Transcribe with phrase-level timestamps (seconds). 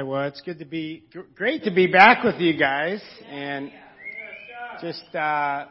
[0.00, 0.08] right.
[0.08, 3.70] Well, it's good to be great to be back with you guys, and
[4.80, 5.66] just uh,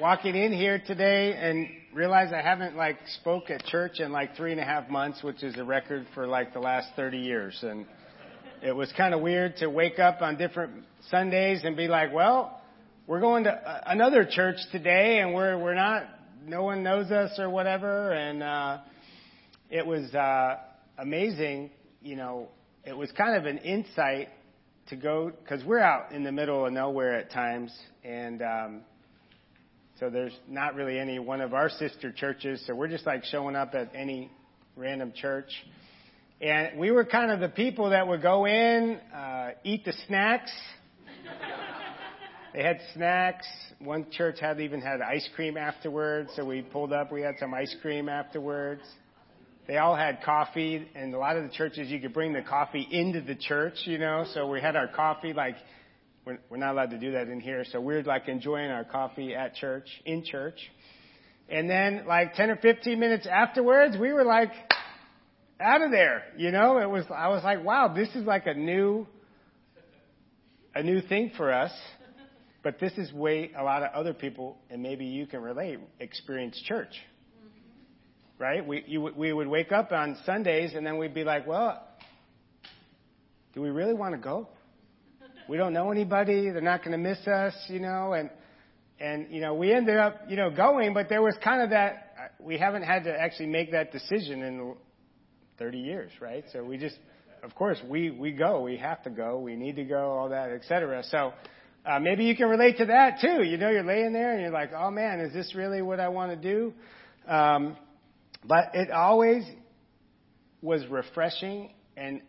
[0.00, 4.50] walking in here today and realize I haven't like spoke at church in like three
[4.50, 7.86] and a half months, which is a record for like the last 30 years, and
[8.62, 12.60] it was kind of weird to wake up on different Sundays and be like, well,
[13.06, 16.02] we're going to another church today, and we're we're not,
[16.44, 18.78] no one knows us or whatever, and uh,
[19.70, 20.56] it was uh,
[20.98, 21.70] amazing,
[22.02, 22.48] you know
[22.84, 24.28] it was kind of an insight
[24.88, 27.72] to go because we're out in the middle of nowhere at times,
[28.04, 28.80] and um,
[29.98, 32.62] so there's not really any one of our sister churches.
[32.66, 34.30] So we're just like showing up at any
[34.76, 35.50] random church,
[36.40, 40.50] and we were kind of the people that would go in, uh, eat the snacks.
[42.54, 43.46] they had snacks.
[43.78, 47.12] One church had even had ice cream afterwards, so we pulled up.
[47.12, 48.82] We had some ice cream afterwards.
[49.66, 52.86] They all had coffee, and a lot of the churches you could bring the coffee
[52.90, 54.24] into the church, you know.
[54.34, 55.56] So we had our coffee like
[56.24, 59.34] we're, we're not allowed to do that in here, so we're like enjoying our coffee
[59.34, 60.58] at church, in church.
[61.48, 64.52] And then like 10 or 15 minutes afterwards, we were like
[65.60, 66.78] out of there, you know.
[66.78, 69.06] It was I was like, wow, this is like a new
[70.74, 71.72] a new thing for us.
[72.62, 76.60] But this is way a lot of other people, and maybe you can relate, experience
[76.66, 76.94] church
[78.40, 78.66] right?
[78.66, 81.86] We, we would wake up on Sundays and then we'd be like, well,
[83.54, 84.48] do we really want to go?
[85.46, 86.48] We don't know anybody.
[86.50, 88.30] They're not going to miss us, you know, and,
[88.98, 92.34] and, you know, we ended up, you know, going, but there was kind of that,
[92.40, 94.74] we haven't had to actually make that decision in
[95.58, 96.44] 30 years, right?
[96.52, 96.96] So we just,
[97.42, 98.62] of course, we, we go.
[98.62, 99.38] We have to go.
[99.40, 101.02] We need to go, all that, et cetera.
[101.10, 101.34] So,
[101.84, 103.42] uh, maybe you can relate to that too.
[103.42, 106.08] You know, you're laying there and you're like, oh man, is this really what I
[106.08, 106.72] want to do?
[107.26, 107.76] Um,
[108.44, 109.44] but it always
[110.62, 112.22] was refreshing, and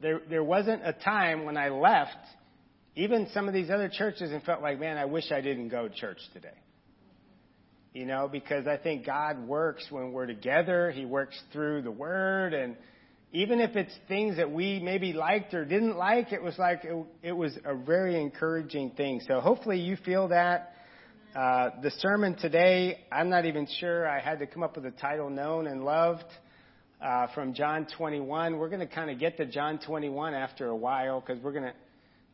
[0.00, 2.16] there, there wasn't a time when I left,
[2.96, 5.88] even some of these other churches, and felt like, man, I wish I didn't go
[5.88, 6.48] to church today.
[7.94, 10.90] You know, because I think God works when we're together.
[10.90, 12.76] He works through the Word, and
[13.32, 17.06] even if it's things that we maybe liked or didn't like, it was like it,
[17.22, 19.20] it was a very encouraging thing.
[19.26, 20.71] So hopefully you feel that.
[21.34, 24.06] Uh, the sermon today, I'm not even sure.
[24.06, 26.26] I had to come up with a title, Known and Loved,
[27.00, 28.58] uh, from John 21.
[28.58, 31.64] We're going to kind of get to John 21 after a while because we're going
[31.64, 31.72] to.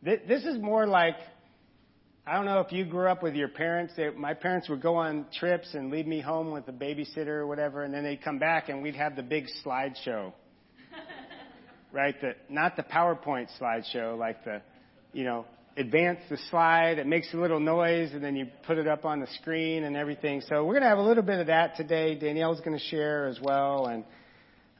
[0.04, 1.14] Th- this is more like.
[2.26, 3.94] I don't know if you grew up with your parents.
[3.96, 7.46] They, my parents would go on trips and leave me home with a babysitter or
[7.46, 10.32] whatever, and then they'd come back and we'd have the big slideshow.
[11.92, 12.20] right?
[12.20, 14.60] The, not the PowerPoint slideshow, like the,
[15.12, 15.46] you know,
[15.78, 16.98] advance the slide.
[16.98, 19.96] It makes a little noise, and then you put it up on the screen and
[19.96, 20.42] everything.
[20.48, 22.16] So we're going to have a little bit of that today.
[22.16, 24.04] Danielle's going to share as well, and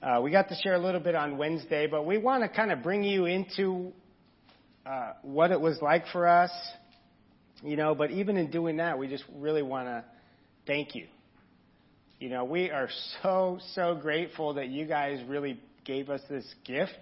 [0.02, 1.86] uh, we got to share a little bit on Wednesday.
[1.86, 3.92] But we want to kind of bring you into
[4.84, 6.50] uh, what it was like for us,
[7.62, 7.94] you know.
[7.94, 10.04] But even in doing that, we just really want to
[10.66, 11.06] thank you.
[12.18, 12.88] You know, we are
[13.22, 16.98] so so grateful that you guys really gave us this gift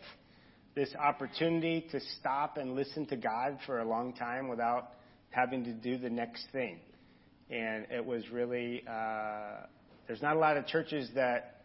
[0.77, 4.91] this opportunity to stop and listen to God for a long time without
[5.31, 6.79] having to do the next thing.
[7.51, 9.65] And it was really, uh,
[10.07, 11.63] there's not a lot of churches that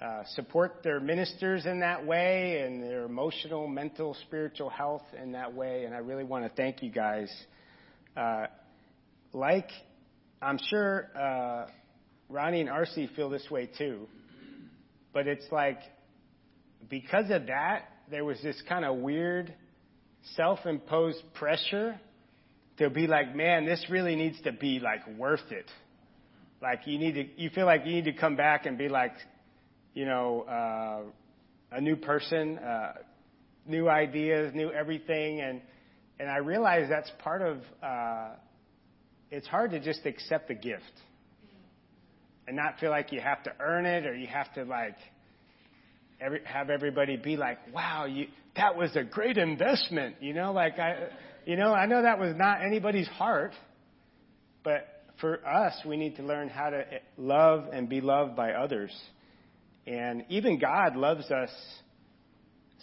[0.00, 5.52] uh, support their ministers in that way and their emotional, mental, spiritual health in that
[5.52, 5.84] way.
[5.84, 7.30] And I really want to thank you guys.
[8.16, 8.46] Uh,
[9.34, 9.68] like,
[10.40, 11.66] I'm sure uh,
[12.30, 14.06] Ronnie and RC feel this way too.
[15.12, 15.80] But it's like,
[16.88, 19.54] because of that, there was this kind of weird
[20.36, 21.98] self imposed pressure
[22.78, 25.66] to be like, man, this really needs to be like worth it.
[26.62, 29.12] Like you need to, you feel like you need to come back and be like,
[29.94, 32.94] you know, uh, a new person, uh,
[33.66, 35.60] new ideas, new everything, and
[36.18, 37.58] and I realize that's part of.
[37.82, 38.30] Uh,
[39.30, 40.82] it's hard to just accept a gift
[42.46, 44.96] and not feel like you have to earn it or you have to like
[46.20, 48.26] every, have everybody be like, wow, you,
[48.56, 50.16] that was a great investment.
[50.20, 51.08] You know, like I,
[51.46, 53.52] you know, I know that was not anybody's heart,
[54.62, 54.86] but
[55.20, 58.94] for us, we need to learn how to eh, love and be loved by others.
[59.86, 61.50] And even God loves us.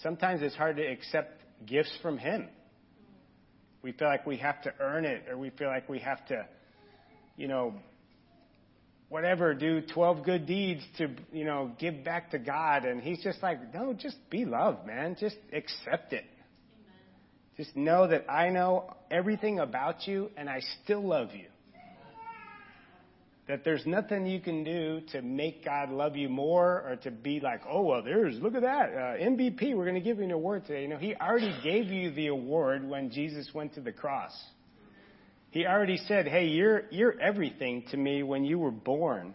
[0.01, 2.49] Sometimes it's hard to accept gifts from Him.
[3.81, 6.45] We feel like we have to earn it, or we feel like we have to,
[7.37, 7.75] you know,
[9.09, 12.85] whatever, do 12 good deeds to, you know, give back to God.
[12.85, 15.15] And he's just like, no, just be loved, man.
[15.19, 16.25] Just accept it.
[16.25, 16.95] Amen.
[17.57, 21.45] Just know that I know everything about you and I still love you.
[23.47, 27.39] that there's nothing you can do to make God love you more or to be
[27.39, 30.31] like, oh, well, there's, look at that, uh, MVP, we're going to give you an
[30.31, 30.81] award today.
[30.81, 34.33] You know, He already gave you the award when Jesus went to the cross.
[35.55, 39.33] He already said, hey, you're, you're everything to me when you were born.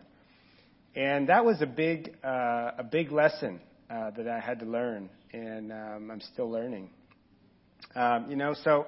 [0.94, 3.58] And that was a big, uh, a big lesson
[3.88, 6.90] uh, that I had to learn, and um, I'm still learning.
[7.94, 8.84] Um, you know, so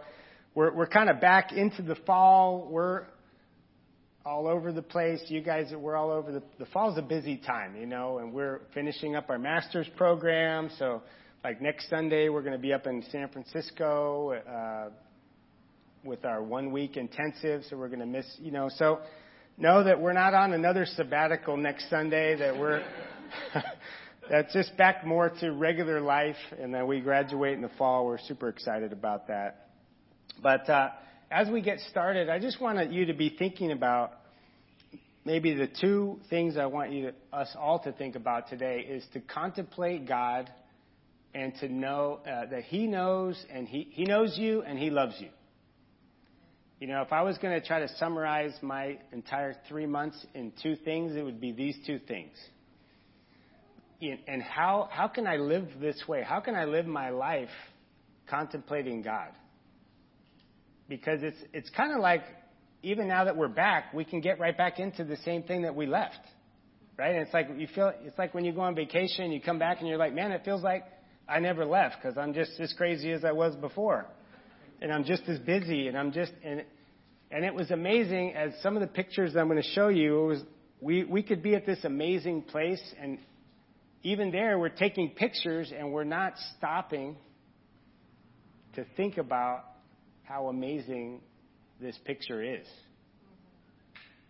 [0.55, 2.69] we're, we're kind of back into the fall.
[2.70, 3.06] We're
[4.26, 5.23] all over the place.
[5.29, 8.61] You guys, we're all over the, the fall's a busy time, you know, and we're
[8.75, 10.69] finishing up our master's program.
[10.79, 11.00] So,
[11.43, 14.90] like next Sunday, we're going to be up in San Francisco uh,
[16.04, 17.62] with our one week intensive.
[17.69, 19.00] So we're going to miss, you know, so
[19.56, 22.37] know that we're not on another sabbatical next Sunday.
[22.37, 22.84] That we're
[24.31, 28.06] that's just back more to regular life, and then we graduate in the fall.
[28.06, 29.69] We're super excited about that.
[30.43, 30.90] But uh,
[31.31, 34.12] as we get started, I just want you to be thinking about
[35.25, 39.05] maybe the two things I want you to, us all to think about today is
[39.12, 40.50] to contemplate God
[41.34, 45.14] and to know uh, that He knows and he, he knows you and He loves
[45.19, 45.28] you.
[46.82, 50.52] You know, if I was going to try to summarize my entire three months in
[50.62, 52.37] two things, it would be these two things.
[54.26, 56.25] And how, how can I live this way?
[56.25, 57.50] How can I live my life
[58.29, 59.29] contemplating God?
[60.93, 62.23] because it's it's kind of like
[62.82, 65.75] even now that we're back, we can get right back into the same thing that
[65.75, 66.19] we left,
[66.99, 67.14] right?
[67.14, 69.79] And it's like you feel it's like when you go on vacation, you come back
[69.79, 70.84] and you're like, man, it feels like
[71.26, 74.06] I never left because I'm just as crazy as I was before,
[74.82, 76.64] and I'm just as busy, and I'm just and
[77.32, 80.26] and it was amazing as some of the pictures I'm going to show you.
[80.26, 80.43] Was
[80.81, 83.19] we we could be at this amazing place, and
[84.02, 87.17] even there, we're taking pictures and we're not stopping
[88.75, 89.64] to think about
[90.25, 91.20] how amazing
[91.81, 92.67] this picture is.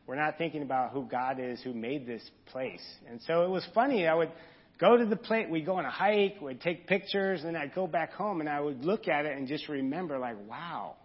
[0.06, 2.82] We're not thinking about who God is who made this place.
[3.08, 4.06] And so it was funny.
[4.06, 4.32] I would
[4.80, 7.86] go to the place, we'd go on a hike, we'd take pictures, and I'd go
[7.86, 10.96] back home and I would look at it and just remember, like, wow.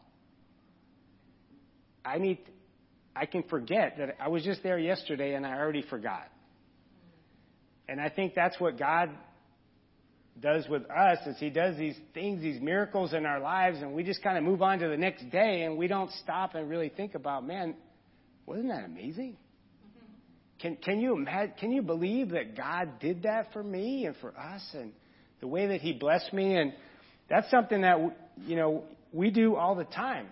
[2.07, 2.39] I need,
[3.15, 6.27] I can forget that I was just there yesterday and I already forgot.
[7.89, 9.09] And I think that's what God
[10.39, 14.03] does with us is he does these things, these miracles in our lives, and we
[14.03, 16.89] just kind of move on to the next day and we don't stop and really
[16.89, 17.75] think about, man,
[18.45, 19.35] wasn't that amazing?
[20.59, 21.25] Can, can you
[21.59, 24.91] can you believe that God did that for me and for us and
[25.39, 26.55] the way that he blessed me?
[26.55, 26.73] And
[27.29, 27.97] that's something that,
[28.45, 28.83] you know,
[29.13, 30.27] we do all the time.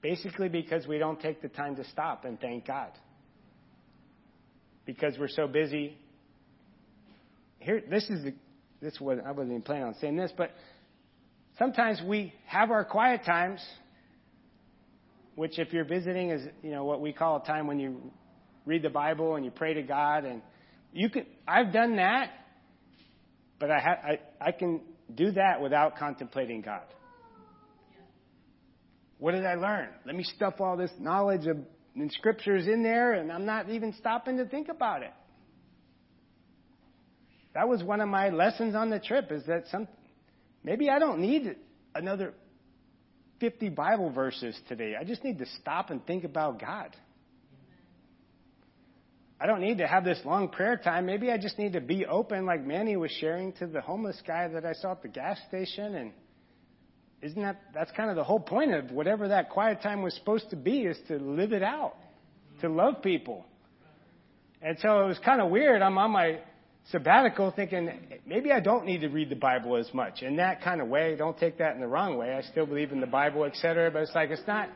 [0.00, 2.90] Basically because we don't take the time to stop and thank God.
[4.86, 5.96] Because we're so busy
[7.60, 8.34] here, this is the,
[8.80, 10.52] this was I wasn't even planning on saying this, but
[11.58, 13.60] sometimes we have our quiet times,
[15.34, 18.00] which if you're visiting is you know what we call a time when you
[18.64, 20.40] read the Bible and you pray to God, and
[20.92, 21.26] you can.
[21.46, 22.30] I've done that,
[23.58, 24.80] but I ha- I, I can
[25.14, 26.84] do that without contemplating God.
[29.18, 29.88] What did I learn?
[30.06, 31.58] Let me stuff all this knowledge of
[31.94, 35.12] in scriptures in there, and I'm not even stopping to think about it
[37.58, 39.88] that was one of my lessons on the trip is that some
[40.62, 41.56] maybe I don't need
[41.92, 42.32] another
[43.40, 44.94] 50 Bible verses today.
[44.98, 46.94] I just need to stop and think about God.
[49.40, 51.06] I don't need to have this long prayer time.
[51.06, 54.46] Maybe I just need to be open, like Manny was sharing to the homeless guy
[54.46, 55.96] that I saw at the gas station.
[55.96, 56.12] And
[57.20, 60.50] isn't that that's kind of the whole point of whatever that quiet time was supposed
[60.50, 61.94] to be is to live it out,
[62.60, 63.44] to love people.
[64.62, 65.82] And so it was kind of weird.
[65.82, 66.38] I'm on my
[66.90, 67.90] sabbatical thinking
[68.26, 71.16] maybe I don't need to read the Bible as much in that kind of way.
[71.16, 72.34] Don't take that in the wrong way.
[72.34, 73.90] I still believe in the Bible, etc.
[73.90, 74.68] But it's like it's not.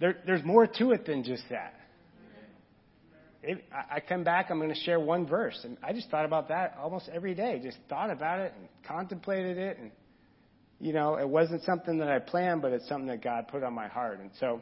[0.00, 1.74] There, there's more to it than just that.
[3.42, 6.48] It, I come back, I'm going to share one verse, and I just thought about
[6.48, 7.60] that almost every day.
[7.62, 9.92] Just thought about it and contemplated it, and
[10.80, 13.72] you know, it wasn't something that I planned, but it's something that God put on
[13.74, 14.60] my heart, and so.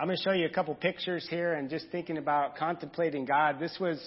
[0.00, 3.58] I'm going to show you a couple pictures here and just thinking about contemplating God.
[3.58, 3.98] This was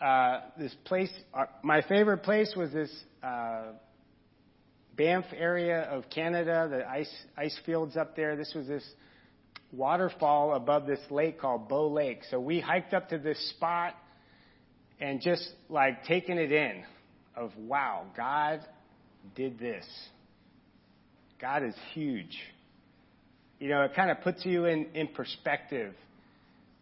[0.00, 2.90] uh, this place, uh, my favorite place was this
[3.22, 3.72] uh,
[4.96, 8.36] Banff area of Canada, the ice ice fields up there.
[8.36, 8.84] This was this
[9.72, 12.20] waterfall above this lake called Bow Lake.
[12.30, 13.94] So we hiked up to this spot
[15.00, 16.84] and just like taking it in
[17.36, 18.60] of wow, God
[19.34, 19.86] did this.
[21.40, 22.38] God is huge.
[23.58, 25.94] You know, it kind of puts you in, in perspective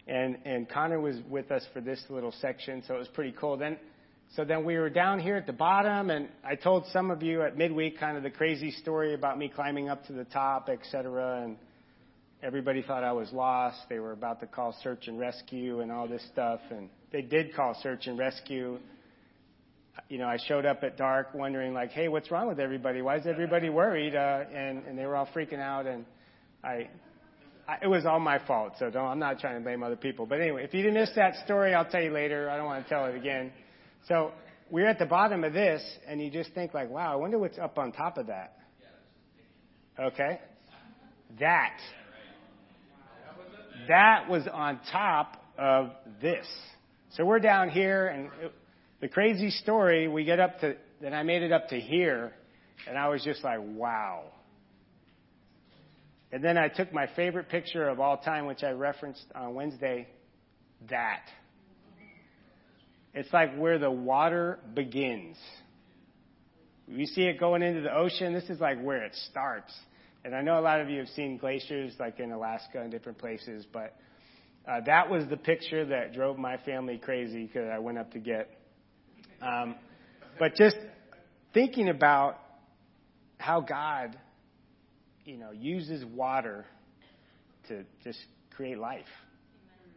[0.07, 3.57] and and Connor was with us for this little section, so it was pretty cool.
[3.57, 3.77] Then,
[4.35, 7.43] so then we were down here at the bottom, and I told some of you
[7.43, 10.81] at midweek kind of the crazy story about me climbing up to the top, et
[10.91, 11.57] cetera, and
[12.43, 13.79] everybody thought I was lost.
[13.89, 17.55] They were about to call search and rescue and all this stuff, and they did
[17.55, 18.79] call search and rescue.
[20.09, 23.03] You know, I showed up at dark, wondering like, "Hey, what's wrong with everybody?
[23.03, 26.05] Why is everybody worried?" Uh, and and they were all freaking out, and
[26.65, 26.89] I,
[27.69, 28.75] I it was all my fault.
[28.79, 29.07] So don't.
[29.07, 30.27] I'm not trying to blame other people.
[30.27, 32.49] But anyway, if you didn't miss that story, I'll tell you later.
[32.49, 33.53] I don't want to tell it again.
[34.09, 34.33] So
[34.71, 37.59] we're at the bottom of this, and you just think like, "Wow, I wonder what's
[37.59, 38.57] up on top of that."
[39.99, 40.41] Okay,
[41.39, 41.77] that
[43.89, 46.47] that was on top of this.
[47.11, 48.53] So we're down here, and it,
[49.03, 52.33] the crazy story, we get up to, then I made it up to here,
[52.89, 54.23] and I was just like, wow.
[56.31, 60.07] And then I took my favorite picture of all time, which I referenced on Wednesday,
[60.89, 61.25] that.
[63.13, 65.37] It's like where the water begins.
[66.87, 68.33] You see it going into the ocean.
[68.33, 69.75] This is like where it starts.
[70.25, 73.19] And I know a lot of you have seen glaciers like in Alaska and different
[73.19, 73.97] places, but
[74.67, 78.21] uh, that was the picture that drove my family crazy because I went up to
[78.21, 78.49] get.
[79.43, 79.75] Um,
[80.39, 80.77] but just
[81.53, 82.39] thinking about
[83.39, 84.17] how God,
[85.25, 86.65] you know, uses water
[87.69, 88.21] to just
[88.57, 89.05] create life,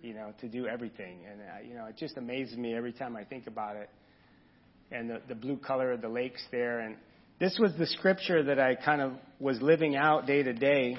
[0.02, 1.20] you know, to do everything.
[1.30, 3.90] And, uh, you know, it just amazes me every time I think about it.
[4.92, 6.80] And the, the blue color of the lakes there.
[6.80, 6.96] And
[7.40, 10.98] this was the scripture that I kind of was living out day to day.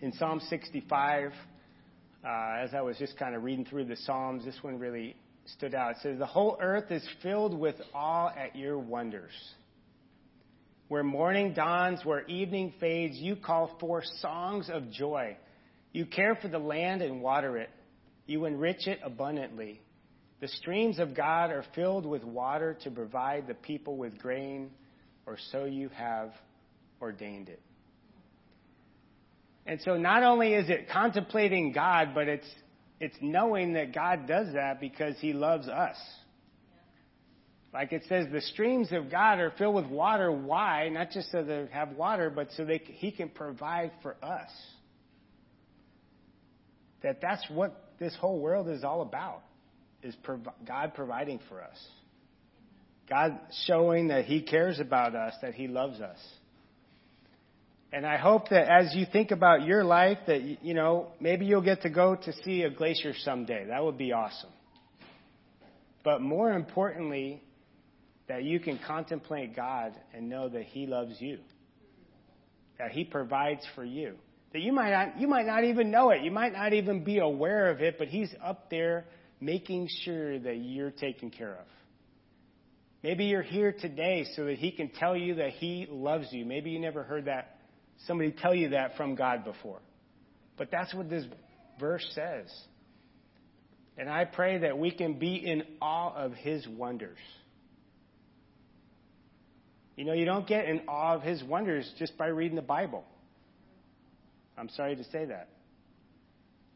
[0.00, 1.32] In Psalm 65,
[2.24, 2.28] uh,
[2.62, 5.14] as I was just kind of reading through the Psalms, this one really
[5.56, 5.92] stood out.
[5.92, 9.32] It says, The whole earth is filled with awe at your wonders.
[10.88, 15.36] Where morning dawns, where evening fades, you call forth songs of joy.
[15.92, 17.70] You care for the land and water it.
[18.26, 19.80] You enrich it abundantly.
[20.40, 24.70] The streams of God are filled with water to provide the people with grain,
[25.26, 26.32] or so you have
[27.00, 27.60] ordained it.
[29.66, 32.48] And so not only is it contemplating God, but it's
[33.00, 35.96] it's knowing that God does that because he loves us.
[37.72, 40.30] Like it says, the streams of God are filled with water.
[40.30, 40.88] Why?
[40.88, 44.50] Not just so they have water, but so they, he can provide for us.
[47.02, 49.42] That that's what this whole world is all about
[50.02, 51.76] is prov- God providing for us.
[53.08, 56.18] God showing that He cares about us, that He loves us.
[57.92, 61.60] And I hope that as you think about your life, that, you know, maybe you'll
[61.60, 63.66] get to go to see a glacier someday.
[63.66, 64.50] That would be awesome.
[66.04, 67.42] But more importantly,
[68.28, 71.38] that you can contemplate God and know that He loves you.
[72.78, 74.14] That He provides for you.
[74.52, 76.22] That you might not, you might not even know it.
[76.22, 79.04] You might not even be aware of it, but He's up there
[79.40, 81.66] making sure that you're taken care of.
[83.02, 86.44] Maybe you're here today so that He can tell you that He loves you.
[86.44, 87.56] Maybe you never heard that
[88.06, 89.80] somebody tell you that from God before.
[90.56, 91.24] But that's what this
[91.78, 92.46] verse says.
[93.96, 97.18] And I pray that we can be in awe of His wonders.
[99.96, 103.04] You know, you don't get in awe of His wonders just by reading the Bible.
[104.56, 105.48] I'm sorry to say that.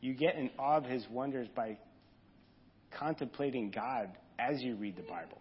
[0.01, 1.79] You get in awe of His wonders by
[2.99, 5.41] contemplating God as you read the Bible.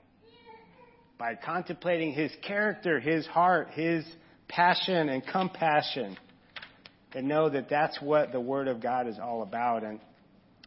[1.18, 4.06] By contemplating His character, His heart, His
[4.54, 6.18] passion and compassion.
[7.16, 9.84] And know that that's what the Word of God is all about.
[9.84, 10.00] And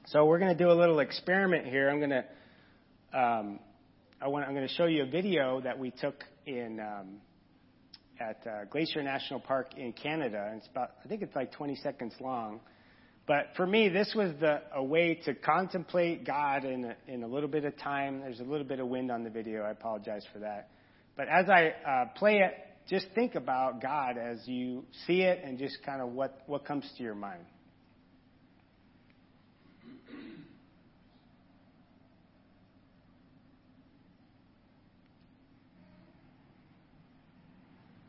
[0.06, 1.88] so we're going to do a little experiment here.
[1.88, 3.58] I'm going to, um,
[4.20, 7.16] I want, I'm going to show you a video that we took in um,
[8.20, 10.46] at uh, Glacier National Park in Canada.
[10.50, 12.60] And it's about, I think it's like 20 seconds long.
[13.26, 17.26] But for me, this was the, a way to contemplate God in a, in a
[17.26, 18.20] little bit of time.
[18.20, 19.62] There's a little bit of wind on the video.
[19.62, 20.68] I apologize for that.
[21.16, 22.52] But as I uh, play it,
[22.88, 26.88] just think about God as you see it and just kind of what, what comes
[26.96, 27.42] to your mind.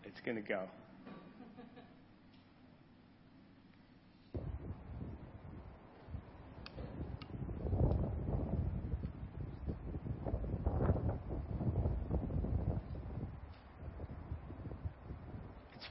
[0.05, 0.67] It's going to go.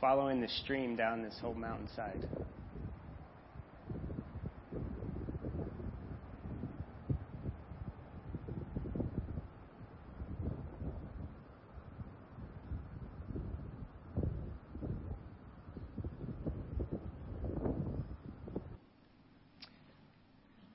[0.00, 2.24] Following the stream down this whole mountainside.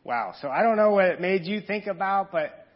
[0.04, 0.34] Wow.
[0.42, 2.68] So I don't know what it made you think about, but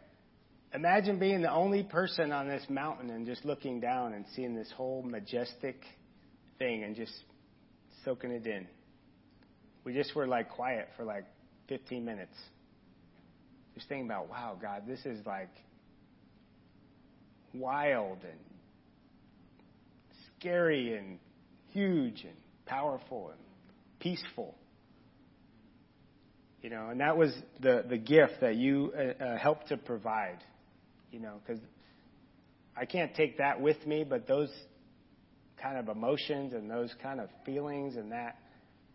[0.72, 4.72] imagine being the only person on this mountain and just looking down and seeing this
[4.74, 5.76] whole majestic
[6.58, 7.12] thing and just
[8.04, 8.66] soaking it in.
[9.84, 11.24] we just were like quiet for like
[11.68, 12.34] 15 minutes.
[13.74, 15.50] Just thinking about, wow, God, this is like
[17.52, 18.38] wild and
[20.38, 21.18] scary and
[21.72, 23.40] huge and powerful and
[24.00, 24.54] peaceful.
[26.62, 30.38] You know, and that was the, the gift that you uh, uh, helped to provide.
[31.12, 31.62] You know, because
[32.76, 34.50] I can't take that with me, but those
[35.60, 38.36] kind of emotions and those kind of feelings and that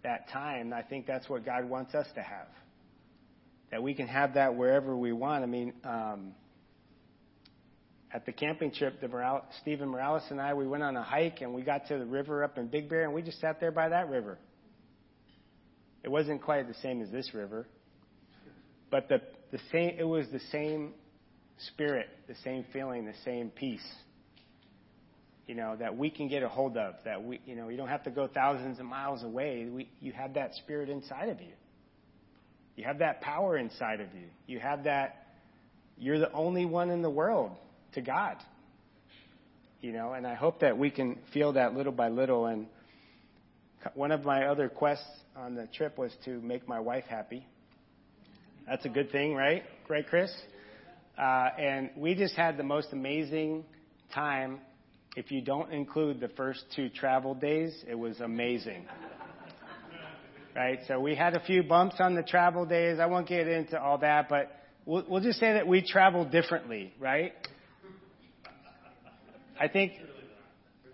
[0.03, 2.47] that time, I think that's what God wants us to have.
[3.69, 5.43] That we can have that wherever we want.
[5.43, 6.33] I mean, um,
[8.13, 11.41] at the camping trip, the Morales, Stephen Morales and I, we went on a hike
[11.41, 13.71] and we got to the river up in Big Bear and we just sat there
[13.71, 14.37] by that river.
[16.03, 17.67] It wasn't quite the same as this river,
[18.89, 19.95] but the the same.
[19.99, 20.93] It was the same
[21.67, 23.85] spirit, the same feeling, the same peace.
[25.51, 26.93] You know that we can get a hold of.
[27.03, 29.67] That we, you know, you don't have to go thousands of miles away.
[29.69, 31.51] We, you have that spirit inside of you.
[32.77, 34.27] You have that power inside of you.
[34.47, 35.27] You have that.
[35.97, 37.51] You're the only one in the world
[37.95, 38.37] to God.
[39.81, 42.45] You know, and I hope that we can feel that little by little.
[42.45, 42.67] And
[43.93, 45.05] one of my other quests
[45.35, 47.45] on the trip was to make my wife happy.
[48.69, 49.63] That's a good thing, right?
[49.89, 50.31] Right, Chris?
[51.17, 53.65] Uh, and we just had the most amazing
[54.13, 54.61] time.
[55.15, 58.85] If you don't include the first two travel days, it was amazing.
[60.55, 60.79] right?
[60.87, 62.97] So we had a few bumps on the travel days.
[62.97, 64.51] I won't get into all that, but
[64.85, 67.33] we'll, we'll just say that we traveled differently, right?
[69.59, 69.93] I think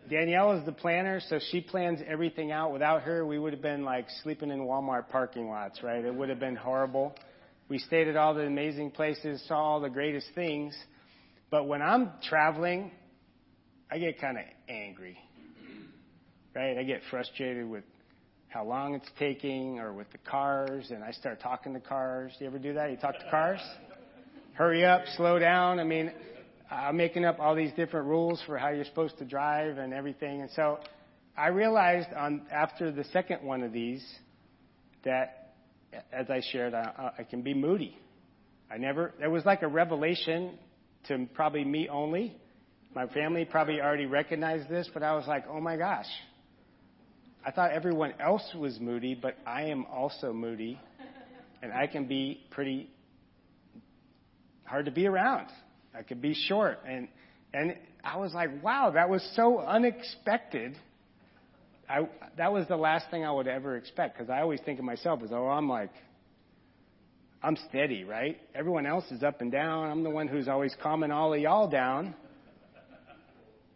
[0.09, 2.73] Danielle is the planner, so she plans everything out.
[2.73, 6.03] Without her, we would have been like sleeping in Walmart parking lots, right?
[6.03, 7.13] It would have been horrible.
[7.69, 10.75] We stayed at all the amazing places, saw all the greatest things.
[11.51, 12.91] But when I'm traveling,
[13.89, 15.17] I get kind of angry,
[16.53, 16.77] right?
[16.77, 17.85] I get frustrated with
[18.49, 22.33] how long it's taking or with the cars, and I start talking to cars.
[22.37, 22.91] Do you ever do that?
[22.91, 23.61] You talk to cars?
[24.53, 25.79] Hurry up, slow down.
[25.79, 26.11] I mean,
[26.69, 30.41] I'm making up all these different rules for how you're supposed to drive and everything.
[30.41, 30.79] And so
[31.37, 34.05] I realized on after the second one of these
[35.05, 35.53] that,
[36.11, 37.97] as I shared, I, I can be moody.
[38.69, 39.13] I never.
[39.17, 40.57] There was like a revelation
[41.07, 42.35] to probably me only.
[42.95, 46.07] My family probably already recognized this, but I was like, oh my gosh.
[47.45, 50.79] I thought everyone else was moody, but I am also moody,
[51.61, 52.89] and I can be pretty
[54.65, 55.47] hard to be around.
[55.97, 56.79] I could be short.
[56.85, 57.07] And,
[57.53, 60.75] and I was like, wow, that was so unexpected.
[61.89, 64.85] I, that was the last thing I would ever expect because I always think of
[64.85, 65.91] myself as, oh, I'm like,
[67.41, 68.37] I'm steady, right?
[68.53, 69.89] Everyone else is up and down.
[69.89, 72.13] I'm the one who's always calming all of y'all down.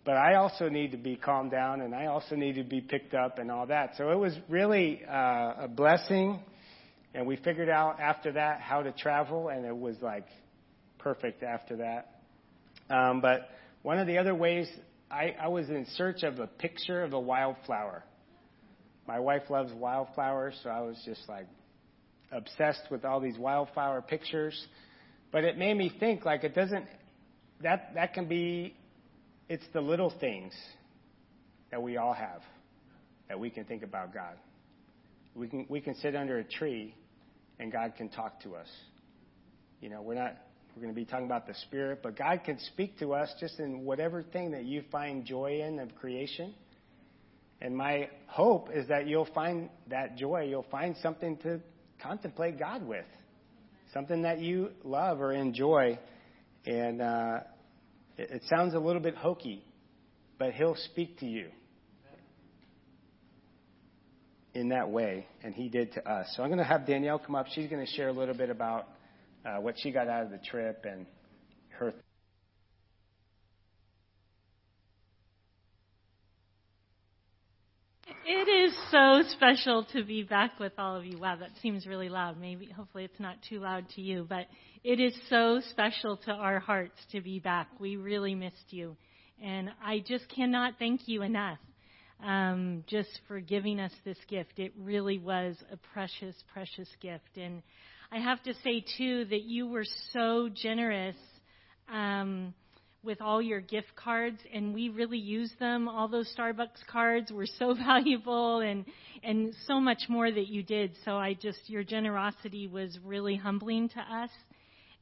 [0.03, 3.13] But I also need to be calmed down and I also need to be picked
[3.13, 3.91] up and all that.
[3.97, 6.39] So it was really uh, a blessing.
[7.13, 10.25] And we figured out after that how to travel, and it was like
[10.97, 12.21] perfect after that.
[12.89, 13.49] Um, but
[13.81, 14.67] one of the other ways,
[15.09, 18.03] I, I was in search of a picture of a wildflower.
[19.07, 21.47] My wife loves wildflowers, so I was just like
[22.31, 24.67] obsessed with all these wildflower pictures.
[25.33, 26.85] But it made me think like it doesn't
[27.61, 28.73] that that can be
[29.51, 30.53] it's the little things
[31.71, 32.41] that we all have
[33.27, 34.35] that we can think about God.
[35.35, 36.95] We can we can sit under a tree
[37.59, 38.67] and God can talk to us.
[39.81, 40.37] You know, we're not
[40.73, 43.59] we're going to be talking about the Spirit, but God can speak to us just
[43.59, 46.53] in whatever thing that you find joy in of creation.
[47.59, 50.45] And my hope is that you'll find that joy.
[50.49, 51.59] You'll find something to
[52.01, 53.05] contemplate God with,
[53.93, 55.99] something that you love or enjoy.
[56.65, 57.39] And uh,
[58.17, 59.63] it, it sounds a little bit hokey,
[60.37, 61.49] but He'll speak to you
[64.53, 66.33] in that way, and He did to us.
[66.35, 67.47] So I'm going to have Danielle come up.
[67.53, 68.89] She's going to share a little bit about
[69.45, 71.05] uh, what she got out of the trip and
[71.79, 71.93] her.
[78.23, 81.17] It is so special to be back with all of you.
[81.17, 82.39] Wow, that seems really loud.
[82.39, 84.45] Maybe, hopefully, it's not too loud to you, but
[84.83, 87.67] it is so special to our hearts to be back.
[87.79, 88.95] We really missed you.
[89.43, 91.57] And I just cannot thank you enough
[92.23, 94.59] um, just for giving us this gift.
[94.59, 97.37] It really was a precious, precious gift.
[97.37, 97.63] And
[98.11, 101.15] I have to say, too, that you were so generous
[101.91, 102.53] um,
[103.03, 105.87] with all your gift cards, and we really used them.
[105.87, 108.85] All those Starbucks cards were so valuable, and
[109.23, 110.95] and so much more that you did.
[111.05, 114.29] So I just your generosity was really humbling to us,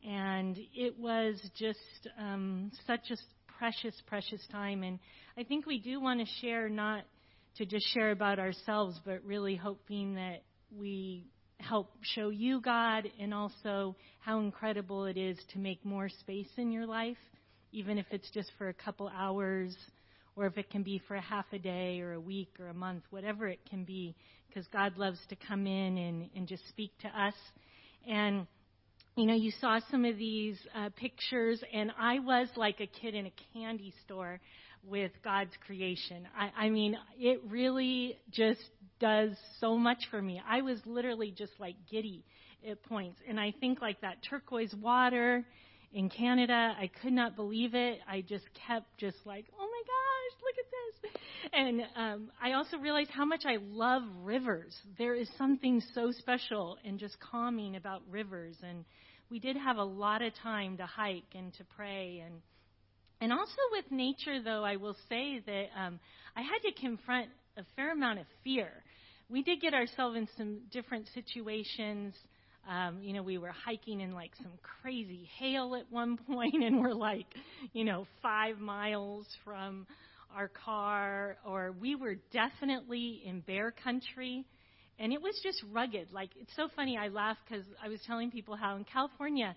[0.08, 3.18] and it was just um, such a
[3.60, 4.84] precious, precious time.
[4.84, 5.00] And
[5.38, 7.04] I think we do want to share not
[7.58, 11.28] to just share about ourselves, but really hoping that we
[11.60, 16.72] help show you God and also how incredible it is to make more space in
[16.72, 17.18] your life,
[17.72, 19.76] even if it's just for a couple hours
[20.36, 22.74] or if it can be for a half a day or a week or a
[22.74, 24.16] month, whatever it can be,
[24.48, 27.34] because God loves to come in and, and just speak to us.
[28.08, 28.48] And,
[29.16, 33.16] you know, you saw some of these uh, pictures, and I was like a kid
[33.16, 34.40] in a candy store
[34.88, 36.28] with God's creation.
[36.38, 38.62] I, I mean, it really just
[39.00, 40.42] does so much for me.
[40.48, 42.24] I was literally just like giddy
[42.70, 43.20] at points.
[43.28, 45.46] And I think like that turquoise water
[45.92, 48.00] in Canada, I could not believe it.
[48.08, 51.52] I just kept just like, oh my gosh, look at this.
[51.52, 54.76] And um, I also realized how much I love rivers.
[54.98, 58.56] There is something so special and just calming about rivers.
[58.62, 58.86] And
[59.32, 62.42] we did have a lot of time to hike and to pray and
[63.22, 66.00] and also with nature, though, I will say that um,
[66.36, 68.70] I had to confront a fair amount of fear.
[69.30, 72.14] We did get ourselves in some different situations.
[72.68, 76.82] Um, you know, we were hiking in like some crazy hail at one point, and
[76.82, 77.28] we're like,
[77.74, 79.88] you know, five miles from
[80.36, 84.46] our car, or we were definitely in bear country,
[85.00, 86.12] and it was just rugged.
[86.12, 86.98] Like, it's so funny.
[86.98, 89.56] I laugh because I was telling people how in California,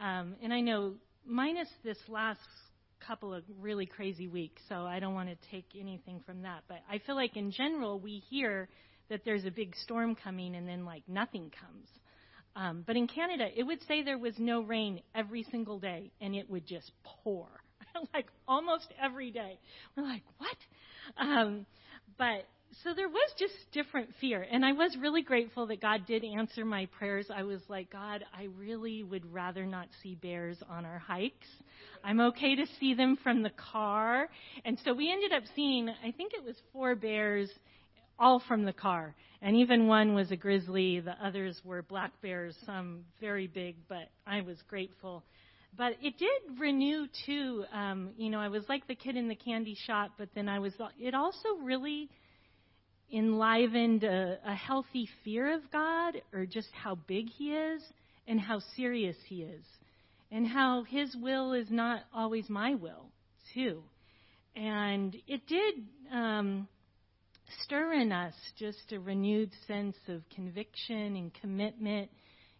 [0.00, 0.94] um, and I know
[1.26, 2.40] minus this last
[3.06, 6.62] couple of really crazy weeks, so I don't want to take anything from that.
[6.68, 8.68] But I feel like in general, we hear
[9.08, 11.88] that there's a big storm coming and then like nothing comes.
[12.56, 16.34] Um, but in Canada, it would say there was no rain every single day and
[16.34, 17.46] it would just pour.
[18.14, 19.58] like almost every day.
[19.96, 20.56] We're like, what?
[21.18, 21.66] Um,
[22.18, 22.46] but
[22.82, 24.46] so there was just different fear.
[24.50, 27.26] And I was really grateful that God did answer my prayers.
[27.34, 31.46] I was like, God, I really would rather not see bears on our hikes.
[32.02, 34.28] I'm okay to see them from the car.
[34.64, 37.50] And so we ended up seeing, I think it was four bears,
[38.18, 39.14] all from the car.
[39.42, 41.00] And even one was a grizzly.
[41.00, 45.22] The others were black bears, some very big, but I was grateful.
[45.76, 47.64] But it did renew too.
[47.72, 50.58] Um, you know, I was like the kid in the candy shop, but then I
[50.58, 52.08] was, it also really
[53.12, 57.82] enlivened a, a healthy fear of God or just how big He is
[58.26, 59.64] and how serious He is
[60.32, 63.06] and how His will is not always my will,
[63.54, 63.82] too.
[64.56, 65.74] And it did
[66.12, 66.66] um,
[67.62, 72.10] stir in us just a renewed sense of conviction and commitment.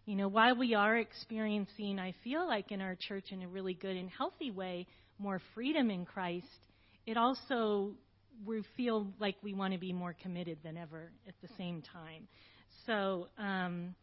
[0.05, 3.73] You know, while we are experiencing, I feel like in our church in a really
[3.73, 4.87] good and healthy way,
[5.19, 6.45] more freedom in Christ,
[7.05, 7.91] it also
[8.45, 12.27] we feel like we want to be more committed than ever at the same time.
[12.85, 13.95] So, um,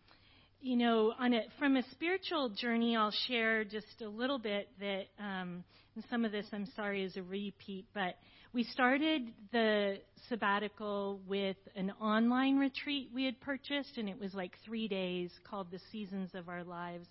[0.60, 5.04] you know, on a, from a spiritual journey, I'll share just a little bit that,
[5.18, 5.62] um,
[5.94, 8.16] and some of this I'm sorry is a repeat, but
[8.54, 14.52] we started the sabbatical with an online retreat we had purchased, and it was like
[14.64, 17.06] three days called The Seasons of Our Lives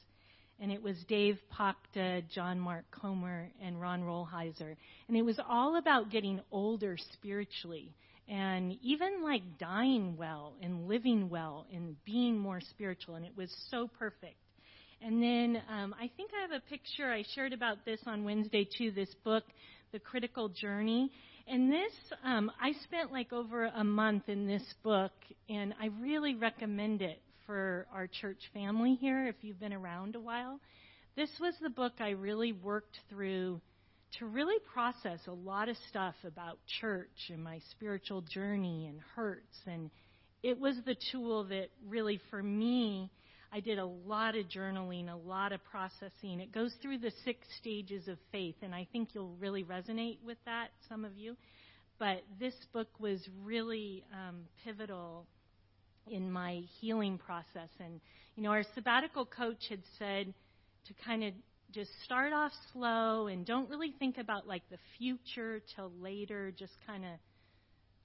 [0.60, 4.76] and it was Dave Pachta, John Mark Comer, and Ron Rolheiser.
[5.08, 7.94] And it was all about getting older spiritually
[8.30, 13.16] and even like dying well and living well and being more spiritual.
[13.16, 14.38] And it was so perfect.
[15.02, 17.12] And then um, I think I have a picture.
[17.12, 18.92] I shared about this on Wednesday too.
[18.92, 19.44] This book,
[19.92, 21.12] The Critical Journey.
[21.48, 25.12] And this, um, I spent like over a month in this book,
[25.50, 30.22] and I really recommend it for our church family here, if you've been around a
[30.22, 30.60] while.
[31.16, 33.60] This was the book I really worked through
[34.20, 39.58] to really process a lot of stuff about church and my spiritual journey and hurts.
[39.66, 39.90] And
[40.44, 43.10] it was the tool that really, for me,
[43.56, 46.40] I did a lot of journaling, a lot of processing.
[46.40, 50.40] It goes through the six stages of faith, and I think you'll really resonate with
[50.46, 51.38] that, some of you.
[52.00, 55.28] But this book was really um, pivotal
[56.08, 57.70] in my healing process.
[57.80, 58.02] And,
[58.36, 60.34] you know, our sabbatical coach had said
[60.88, 61.34] to kind of
[61.72, 66.52] just start off slow and don't really think about like the future till later.
[66.58, 67.12] Just kind of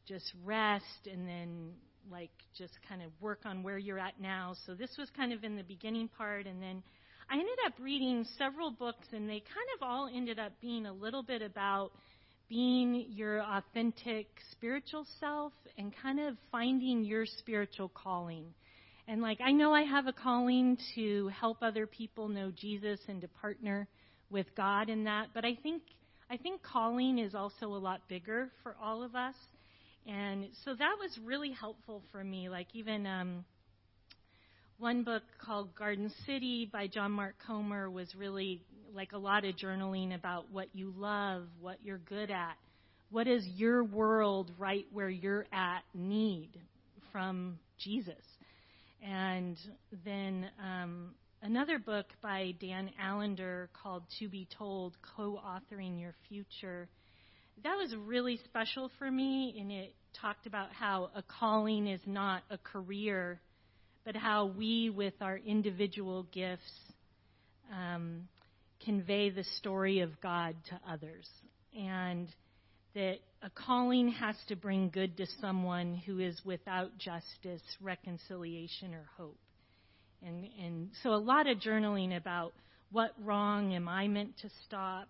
[0.06, 1.70] just rest and then
[2.10, 4.54] like just kind of work on where you're at now.
[4.66, 6.82] So this was kind of in the beginning part and then
[7.30, 10.92] I ended up reading several books and they kind of all ended up being a
[10.92, 11.90] little bit about
[12.48, 18.46] being your authentic spiritual self and kind of finding your spiritual calling.
[19.06, 23.20] And like, I know I have a calling to help other people know Jesus and
[23.20, 23.88] to partner
[24.30, 25.82] with God in that, but I think,
[26.30, 29.34] I think calling is also a lot bigger for all of us.
[30.08, 32.48] And so that was really helpful for me.
[32.48, 33.44] Like, even, um,
[34.78, 38.62] one book called Garden City by John Mark Comer was really
[38.94, 42.54] like a lot of journaling about what you love, what you're good at,
[43.10, 46.50] what does your world right where you're at need
[47.12, 48.14] from Jesus.
[49.02, 49.58] And
[50.04, 56.88] then um, another book by Dan Allender called To Be Told Co authoring Your Future.
[57.64, 62.42] That was really special for me, and it talked about how a calling is not
[62.50, 63.40] a career,
[64.04, 66.62] but how we, with our individual gifts,
[67.72, 68.28] um,
[68.84, 71.28] convey the story of God to others.
[71.76, 72.28] And
[72.94, 79.04] that a calling has to bring good to someone who is without justice, reconciliation, or
[79.16, 79.38] hope.
[80.26, 82.52] And, and so a lot of journaling about
[82.90, 85.08] what wrong am I meant to stop?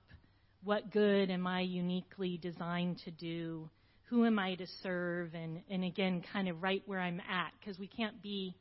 [0.69, 3.71] What good am I uniquely designed to do?
[4.11, 5.33] Who am I to serve?
[5.33, 8.55] And, and again, kind of right where I'm at, because we can't be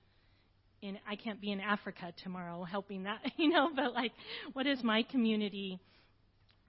[0.82, 4.14] in, I can't be in Africa tomorrow helping that, you know, but like,
[4.54, 5.82] what does my community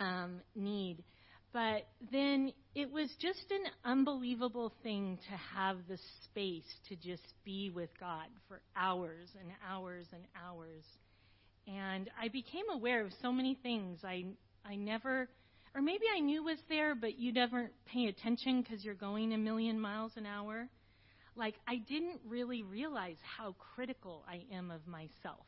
[0.00, 1.04] um, need?
[1.52, 7.70] But then it was just an unbelievable thing to have the space to just be
[7.70, 10.82] with God for hours and hours and hours.
[11.68, 14.24] And I became aware of so many things I
[14.68, 15.28] I never
[15.74, 19.38] or maybe I knew was there but you never pay attention cuz you're going a
[19.38, 20.68] million miles an hour.
[21.34, 25.46] Like I didn't really realize how critical I am of myself.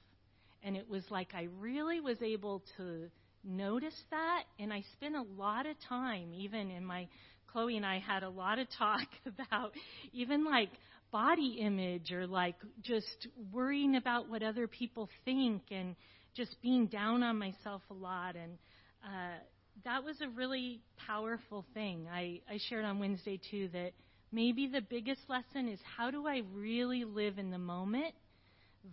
[0.63, 3.11] And it was like I really was able to
[3.43, 7.09] noticed that, and I spent a lot of time, even in my
[7.47, 9.73] Chloe and I had a lot of talk about
[10.13, 10.71] even like
[11.11, 15.97] body image or like just worrying about what other people think and
[16.37, 18.57] just being down on myself a lot and
[19.05, 19.39] uh,
[19.85, 22.07] that was a really powerful thing.
[22.13, 23.93] I, I shared on Wednesday too that
[24.33, 28.15] maybe the biggest lesson is how do I really live in the moment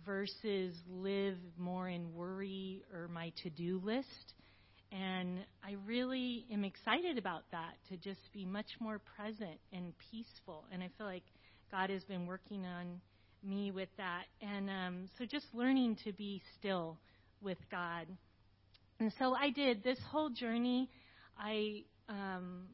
[0.04, 4.34] versus live more in worry or my to do list.
[4.90, 10.64] And I really am excited about that to just be much more present and peaceful.
[10.72, 11.24] And I feel like
[11.70, 13.00] God has been working on
[13.44, 14.24] me with that.
[14.40, 16.96] And um, so just learning to be still
[17.42, 18.06] with God.
[19.00, 20.90] And so I did this whole journey.
[21.38, 22.64] I, um,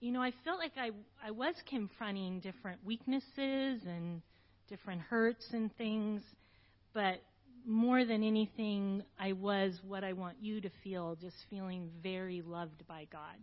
[0.00, 0.90] you know, I felt like I,
[1.26, 4.20] I was confronting different weaknesses and
[4.68, 6.22] different hurts and things,
[6.92, 7.22] but
[7.66, 12.86] more than anything, I was what I want you to feel, just feeling very loved
[12.86, 13.36] by God.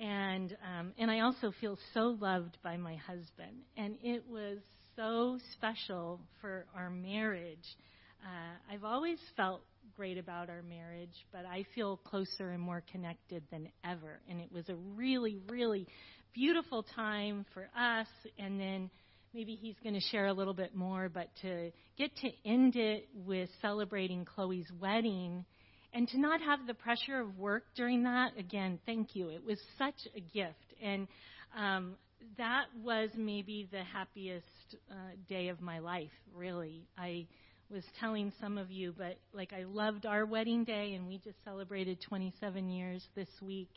[0.00, 4.58] And um, and I also feel so loved by my husband, and it was
[4.94, 7.76] so special for our marriage.
[8.24, 9.62] Uh, I've always felt
[9.96, 14.20] great about our marriage, but I feel closer and more connected than ever.
[14.28, 15.86] And it was a really, really
[16.34, 18.06] beautiful time for us.
[18.38, 18.90] And then
[19.34, 23.08] maybe he's going to share a little bit more, but to get to end it
[23.14, 25.44] with celebrating Chloe's wedding
[25.92, 29.30] and to not have the pressure of work during that, again, thank you.
[29.30, 30.74] It was such a gift.
[30.82, 31.08] And
[31.56, 31.96] um,
[32.36, 34.46] that was maybe the happiest
[34.90, 34.94] uh,
[35.28, 36.86] day of my life, really.
[36.96, 37.26] I
[37.70, 41.36] was telling some of you, but like I loved our wedding day, and we just
[41.44, 43.68] celebrated 27 years this week.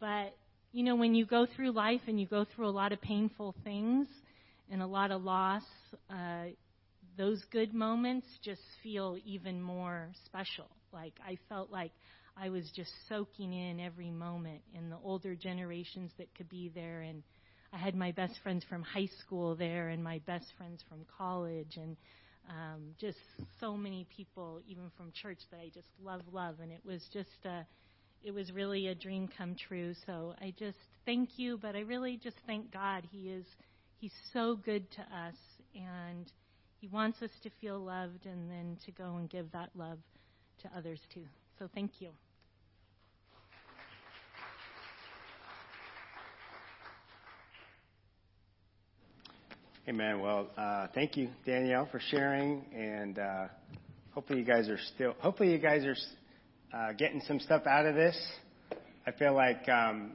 [0.00, 0.36] But,
[0.72, 3.54] you know, when you go through life and you go through a lot of painful
[3.64, 4.06] things,
[4.70, 5.62] and a lot of loss,
[6.10, 6.44] uh,
[7.16, 10.68] those good moments just feel even more special.
[10.92, 11.92] Like I felt like
[12.36, 17.00] I was just soaking in every moment and the older generations that could be there
[17.00, 17.22] and
[17.72, 21.76] I had my best friends from high school there and my best friends from college
[21.76, 21.96] and
[22.48, 23.18] um, just
[23.60, 27.44] so many people even from church that I just love love and it was just
[27.44, 27.66] a
[28.24, 32.18] it was really a dream come true so I just thank you but I really
[32.22, 33.44] just thank God he is
[34.00, 35.34] He's so good to us,
[35.74, 36.30] and
[36.80, 39.98] He wants us to feel loved and then to go and give that love
[40.62, 41.24] to others too.
[41.58, 42.10] So thank you.
[49.88, 50.20] Amen.
[50.20, 53.46] Well, uh, thank you, Danielle, for sharing, and uh,
[54.10, 55.14] hopefully you guys are still.
[55.20, 55.96] Hopefully you guys are
[56.76, 58.14] uh, getting some stuff out of this.
[59.06, 60.10] I feel like um,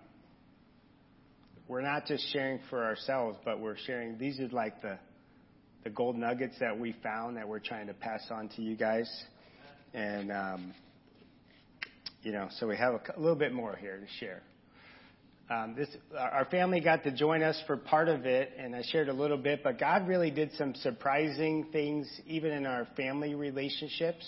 [1.68, 4.20] we're not just sharing for ourselves, but we're sharing.
[4.20, 5.00] These are like the
[5.84, 9.10] the gold nuggets that we found that we're trying to pass on to you guys,
[9.96, 10.74] and um,
[12.22, 14.44] you know, so we have a, a little bit more here to share.
[15.50, 19.10] Um, this, our family got to join us for part of it, and I shared
[19.10, 24.26] a little bit, but God really did some surprising things even in our family relationships.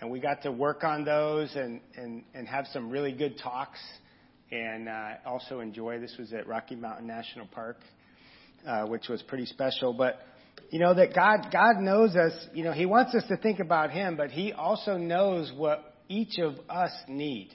[0.00, 3.78] And we got to work on those and, and, and have some really good talks
[4.50, 5.98] and uh, also enjoy.
[5.98, 7.78] This was at Rocky Mountain National Park,
[8.66, 9.94] uh, which was pretty special.
[9.94, 10.20] But
[10.70, 12.32] you know that God God knows us.
[12.52, 16.38] You know He wants us to think about Him, but He also knows what each
[16.38, 17.54] of us need.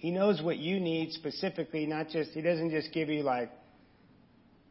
[0.00, 1.86] He knows what you need specifically.
[1.86, 3.50] Not just He doesn't just give you like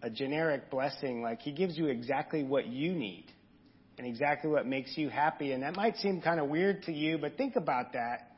[0.01, 1.21] a generic blessing.
[1.21, 3.25] Like He gives you exactly what you need.
[3.99, 5.51] and exactly what makes you happy.
[5.51, 8.31] And that might seem kind of weird to you, but think about that.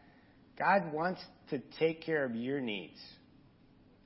[0.58, 2.98] God wants to take care of your needs.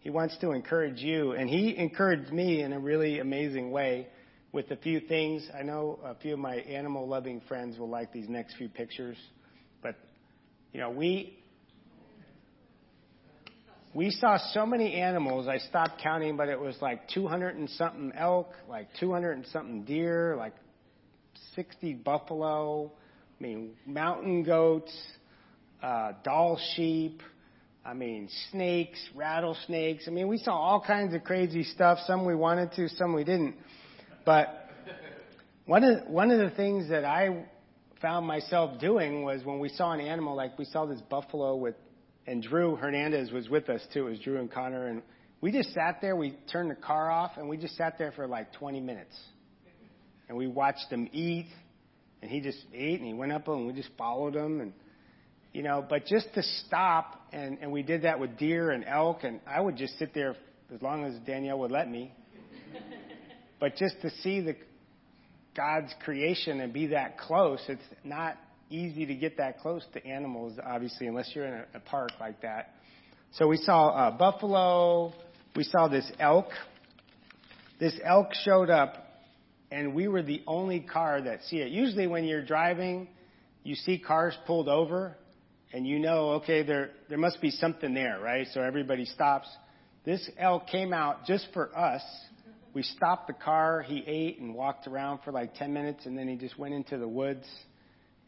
[0.01, 4.07] He wants to encourage you, and He encouraged me in a really amazing way
[4.51, 5.47] with a few things.
[5.57, 9.17] I know a few of my animal loving friends will like these next few pictures,
[9.81, 9.95] but
[10.73, 11.39] you know, we
[13.95, 18.11] we saw so many animals, I stopped counting, but it was like 200 and something
[18.13, 20.53] elk, like 200 and something deer, like
[21.55, 22.91] 60 buffalo,
[23.39, 24.93] I mean, mountain goats,
[25.81, 27.23] uh, Dall sheep,
[27.85, 30.09] I mean, snakes, rattlesnakes.
[30.09, 31.99] I mean, we saw all kinds of crazy stuff.
[32.05, 33.55] Some we wanted to, some we didn't.
[34.25, 34.69] But
[35.67, 37.45] one of, one of the things that I
[38.01, 41.75] found myself doing was when we saw an animal, like we saw this buffalo with
[42.27, 44.07] and Drew Hernandez was with us too.
[44.07, 45.01] It was Drew and Connor, and
[45.41, 46.15] we just sat there.
[46.15, 49.15] We turned the car off, and we just sat there for like 20 minutes,
[50.27, 51.47] and we watched them eat.
[52.21, 54.73] And he just ate, and he went up, and we just followed him, and
[55.53, 55.85] you know.
[55.87, 59.61] But just to stop, and and we did that with deer and elk, and I
[59.61, 60.35] would just sit there
[60.73, 62.11] as long as Danielle would let me.
[63.59, 64.55] but just to see the
[65.55, 68.37] God's creation and be that close, it's not
[68.69, 72.41] easy to get that close to animals, obviously, unless you're in a, a park like
[72.41, 72.73] that.
[73.33, 75.13] So we saw uh, buffalo.
[75.55, 76.47] We saw this elk.
[77.79, 78.95] This elk showed up,
[79.71, 81.71] and we were the only car that see it.
[81.71, 83.09] Usually, when you're driving,
[83.63, 85.17] you see cars pulled over,
[85.73, 88.47] and you know, okay, there there must be something there, right?
[88.53, 89.47] So everybody stops.
[90.05, 92.01] This elk came out just for us.
[92.73, 93.81] We stopped the car.
[93.81, 96.97] He ate and walked around for like 10 minutes, and then he just went into
[96.97, 97.45] the woods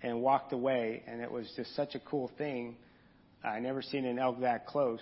[0.02, 1.04] and walked away.
[1.08, 2.78] And it was just such a cool thing.
[3.44, 5.02] I never seen an elk that close.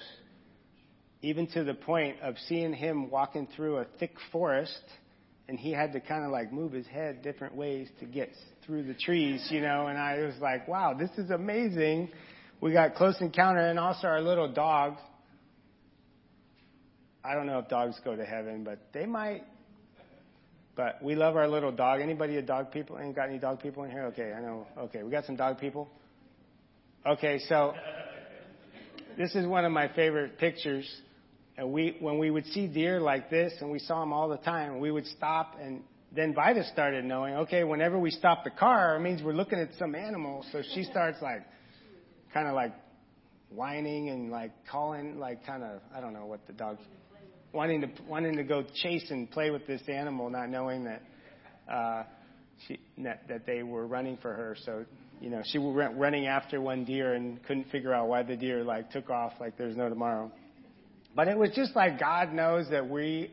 [1.22, 4.82] Even to the point of seeing him walking through a thick forest,
[5.48, 8.30] and he had to kind of like move his head different ways to get
[8.66, 9.88] through the trees, you know.
[9.88, 12.10] And I was like, wow, this is amazing.
[12.62, 14.96] We got close encounter, and also our little dog.
[17.24, 19.44] I don't know if dogs go to heaven, but they might.
[20.76, 22.02] But we love our little dog.
[22.02, 23.00] Anybody a dog people?
[23.00, 24.06] Ain't got any dog people in here?
[24.08, 24.68] Okay, I know.
[24.78, 25.90] Okay, we got some dog people.
[27.06, 27.74] Okay, so
[29.18, 30.90] this is one of my favorite pictures.
[31.58, 34.38] And we, when we would see deer like this, and we saw them all the
[34.38, 35.82] time, we would stop, and
[36.14, 39.70] then Vida started knowing, okay, whenever we stop the car, it means we're looking at
[39.80, 40.46] some animal.
[40.52, 41.44] So she starts like,
[42.34, 42.74] kind of like
[43.50, 46.82] whining and like calling, like kind of, I don't know what the dog's
[47.56, 51.02] wanting to wanting to go chase and play with this animal, not knowing that
[51.72, 52.04] uh,
[52.68, 54.56] she that, that they were running for her.
[54.66, 54.86] So
[55.22, 58.64] you know she went running after one deer and couldn't figure out why the deer
[58.64, 60.32] like took off like there's no tomorrow.
[61.16, 63.32] But it was just like God knows that we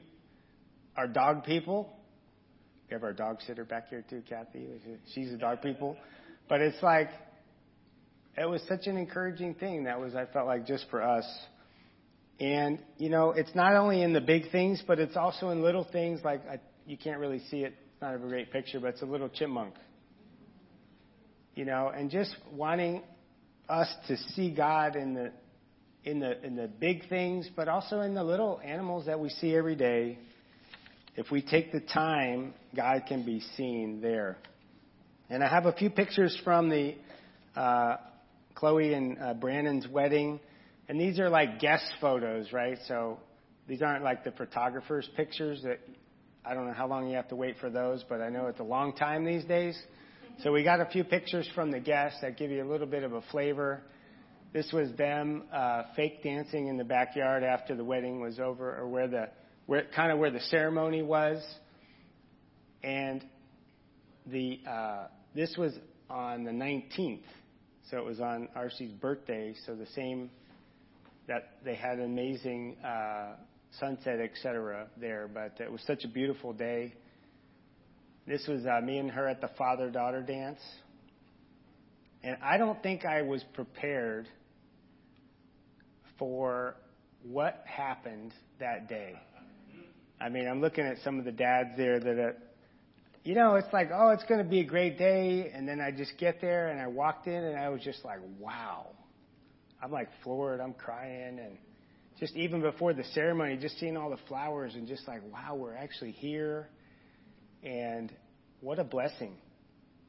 [0.96, 1.92] are dog people.
[2.88, 4.68] We have our dog sitter back here too, Kathy.
[5.14, 5.96] She's a dog people.
[6.48, 7.10] But it's like
[8.36, 11.24] it was such an encouraging thing that was I felt like just for us
[12.42, 15.84] and, you know, it's not only in the big things, but it's also in little
[15.84, 17.72] things like I, you can't really see it.
[17.92, 19.74] It's not a great picture, but it's a little chipmunk.
[21.54, 23.04] You know, and just wanting
[23.68, 25.30] us to see God in the
[26.02, 29.54] in the in the big things, but also in the little animals that we see
[29.54, 30.18] every day.
[31.14, 34.36] If we take the time, God can be seen there.
[35.30, 36.96] And I have a few pictures from the
[37.54, 37.98] uh,
[38.56, 40.40] Chloe and uh, Brandon's wedding.
[40.88, 42.78] And these are like guest photos, right?
[42.88, 43.18] So
[43.68, 45.80] these aren't like the photographer's pictures that
[46.44, 48.60] I don't know how long you have to wait for those, but I know it's
[48.60, 49.80] a long time these days.
[50.42, 53.04] So we got a few pictures from the guests that give you a little bit
[53.04, 53.82] of a flavor.
[54.52, 58.88] This was them uh, fake dancing in the backyard after the wedding was over, or
[58.88, 59.28] where the
[59.66, 61.42] where kind of where the ceremony was.
[62.82, 63.24] And
[64.26, 65.74] the uh, this was
[66.10, 67.22] on the 19th,
[67.90, 69.54] so it was on RC's birthday.
[69.64, 70.30] So the same
[71.28, 73.34] that they had an amazing uh,
[73.78, 74.86] sunset, etc.
[74.96, 75.28] there.
[75.32, 76.94] But it was such a beautiful day.
[78.26, 80.60] This was uh, me and her at the father daughter dance.
[82.22, 84.28] And I don't think I was prepared
[86.18, 86.76] for
[87.24, 89.14] what happened that day.
[90.20, 92.36] I mean, I'm looking at some of the dads there that are,
[93.24, 95.50] you know, it's like, oh, it's going to be a great day.
[95.52, 98.20] And then I just get there and I walked in and I was just like,
[98.38, 98.86] wow.
[99.82, 100.60] I'm like floored.
[100.60, 101.38] I'm crying.
[101.38, 101.58] And
[102.20, 105.74] just even before the ceremony, just seeing all the flowers and just like, wow, we're
[105.74, 106.68] actually here.
[107.62, 108.12] And
[108.60, 109.34] what a blessing,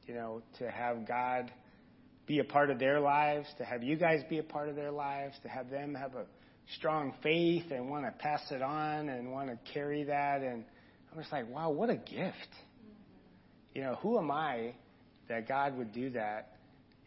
[0.06, 1.52] you know, to have God
[2.26, 4.92] be a part of their lives, to have you guys be a part of their
[4.92, 6.26] lives, to have them have a
[6.78, 10.42] strong faith and want to pass it on and want to carry that.
[10.42, 10.64] And
[11.12, 12.36] I'm just like, wow, what a gift.
[13.74, 14.76] you know, who am I
[15.30, 16.53] that God would do that?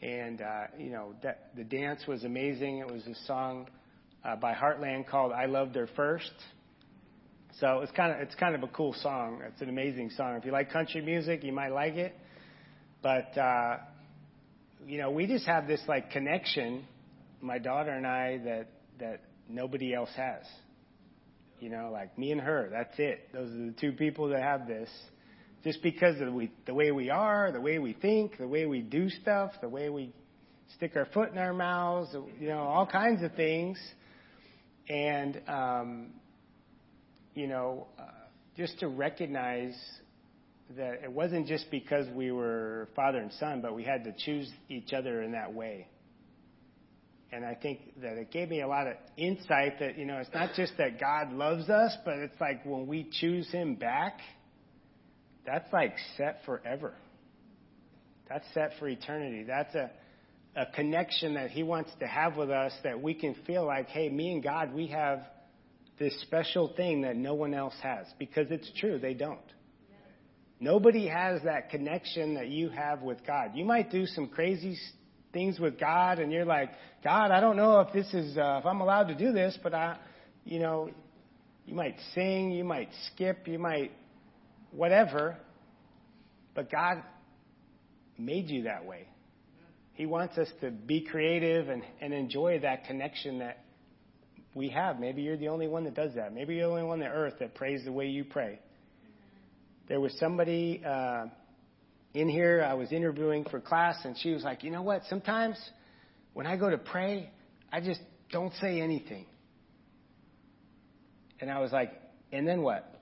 [0.02, 2.78] And, uh, you know, that, the dance was amazing.
[2.78, 3.68] It was a song
[4.24, 6.32] uh, by Heartland called I Loved Her First.
[7.60, 9.40] So it's kind of it's kind of a cool song.
[9.46, 10.36] It's an amazing song.
[10.36, 12.14] If you like country music, you might like it.
[13.02, 13.78] But uh,
[14.86, 16.84] you know, we just have this like connection,
[17.40, 18.68] my daughter and I, that
[19.00, 20.42] that nobody else has.
[21.58, 22.68] You know, like me and her.
[22.70, 23.28] That's it.
[23.32, 24.90] Those are the two people that have this.
[25.66, 26.32] Just because of
[26.64, 29.88] the way we are, the way we think, the way we do stuff, the way
[29.88, 30.12] we
[30.76, 33.76] stick our foot in our mouths, you know, all kinds of things.
[34.88, 36.10] And um,
[37.34, 38.04] you know, uh,
[38.56, 39.74] just to recognize
[40.76, 44.48] that it wasn't just because we were father and son, but we had to choose
[44.68, 45.88] each other in that way.
[47.32, 50.30] And I think that it gave me a lot of insight that, you know, it's
[50.32, 54.20] not just that God loves us, but it's like when we choose Him back,
[55.46, 56.92] that's like set forever.
[58.28, 59.44] That's set for eternity.
[59.44, 59.90] That's a,
[60.56, 64.08] a connection that He wants to have with us that we can feel like, hey,
[64.08, 65.20] me and God, we have
[65.98, 68.06] this special thing that no one else has.
[68.18, 69.38] Because it's true, they don't.
[70.58, 73.50] Nobody has that connection that you have with God.
[73.54, 74.76] You might do some crazy
[75.32, 76.70] things with God, and you're like,
[77.04, 79.74] God, I don't know if this is, uh, if I'm allowed to do this, but
[79.74, 79.98] I,
[80.44, 80.90] you know,
[81.66, 83.92] you might sing, you might skip, you might
[84.76, 85.36] whatever,
[86.54, 87.02] but God
[88.18, 89.08] made you that way.
[89.94, 93.64] He wants us to be creative and, and enjoy that connection that
[94.54, 95.00] we have.
[95.00, 96.34] Maybe you're the only one that does that.
[96.34, 98.60] Maybe you're the only one on earth that prays the way you pray.
[99.88, 101.26] There was somebody uh,
[102.12, 105.02] in here I was interviewing for class, and she was like, "You know what?
[105.08, 105.56] Sometimes
[106.32, 107.30] when I go to pray,
[107.72, 108.00] I just
[108.32, 109.26] don't say anything."
[111.40, 111.92] And I was like,
[112.32, 112.92] "And then what?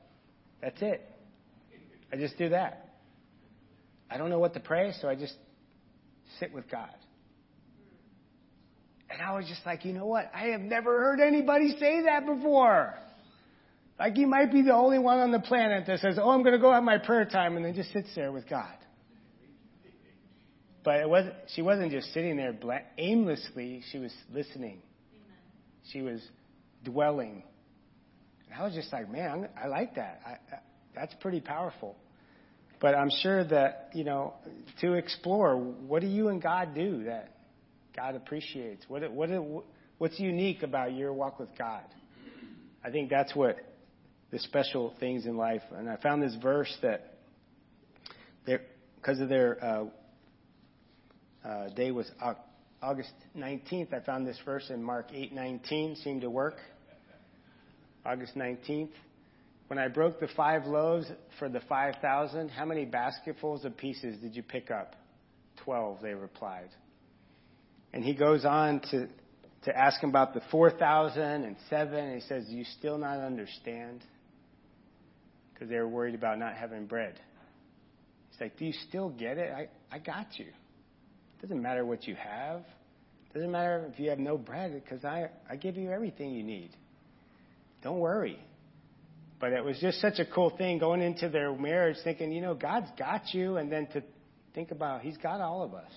[0.60, 1.13] That's it.
[2.14, 2.88] I just do that.
[4.08, 5.34] I don't know what to pray, so I just
[6.38, 6.94] sit with God."
[9.10, 10.30] And I was just like, you know what?
[10.32, 12.94] I have never heard anybody say that before.
[13.98, 16.52] Like you might be the only one on the planet that says, "Oh, I'm going
[16.52, 18.76] to go have my prayer time," and then just sits there with God.
[20.84, 22.54] But it was she wasn't just sitting there
[22.96, 23.82] aimlessly.
[23.90, 24.82] She was listening.
[25.12, 25.38] Amen.
[25.92, 26.20] She was
[26.84, 27.42] dwelling.
[28.46, 30.20] And I was just like, man, I like that.
[30.24, 30.56] I,
[30.94, 31.96] that's pretty powerful.
[32.80, 34.34] But I'm sure that you know
[34.80, 37.34] to explore what do you and God do that
[37.94, 38.84] God appreciates?
[38.88, 39.30] What, what,
[39.98, 41.84] what's unique about your walk with God?
[42.84, 43.56] I think that's what
[44.30, 45.62] the special things in life.
[45.74, 47.14] And I found this verse that,
[48.44, 49.84] because of their uh,
[51.46, 52.10] uh, day was
[52.82, 56.56] August 19th, I found this verse in Mark 8:19 seemed to work.
[58.04, 58.90] August 19th.
[59.68, 61.06] When I broke the five loaves
[61.38, 64.94] for the 5,000, how many basketfuls of pieces did you pick up?
[65.64, 66.68] Twelve, they replied.
[67.92, 69.08] And he goes on to,
[69.64, 73.20] to ask him about the 4,000 and 7, and he says, Do you still not
[73.20, 74.04] understand?
[75.52, 77.18] Because they were worried about not having bread.
[78.30, 79.50] He's like, Do you still get it?
[79.50, 80.46] I, I got you.
[80.46, 82.60] It doesn't matter what you have.
[83.30, 86.42] It doesn't matter if you have no bread, because I, I give you everything you
[86.42, 86.70] need.
[87.82, 88.38] Don't worry.
[89.44, 92.54] But it was just such a cool thing going into their marriage thinking, you know,
[92.54, 94.02] God's got you, and then to
[94.54, 95.90] think about He's got all of us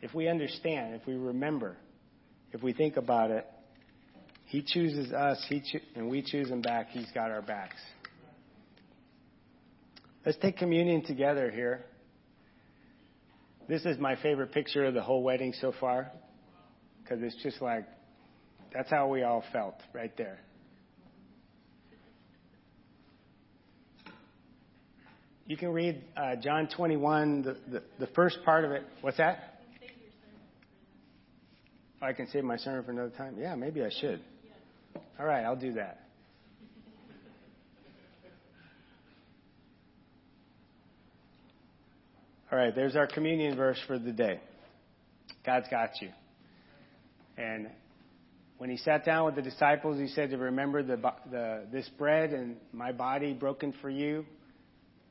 [0.00, 1.76] if we understand, if we remember,
[2.52, 3.44] if we think about it,
[4.44, 6.90] He chooses us, He cho- and we choose Him back.
[6.90, 7.74] He's got our backs.
[10.24, 11.84] Let's take communion together here.
[13.68, 16.12] This is my favorite picture of the whole wedding so far
[17.02, 17.88] because it's just like
[18.72, 20.38] that's how we all felt right there.
[25.48, 28.82] You can read uh, John 21, the, the, the first part of it.
[29.00, 29.62] What's that?
[32.02, 33.36] I can save my sermon for another time?
[33.38, 34.20] Yeah, maybe I should.
[35.18, 36.00] All right, I'll do that.
[42.52, 44.40] All right, there's our communion verse for the day.
[45.46, 46.10] God's got you.
[47.38, 47.68] And
[48.58, 52.34] when he sat down with the disciples, he said to remember the, the, this bread
[52.34, 54.26] and my body broken for you.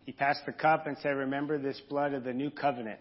[0.08, 3.00] He passed the cup and said, Remember this blood of the new covenant